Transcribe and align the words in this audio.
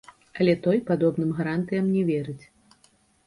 Але 0.43 0.53
той 0.67 0.79
падобным 0.87 1.29
гарантыям 1.39 1.91
не 1.97 2.01
верыць. 2.09 2.45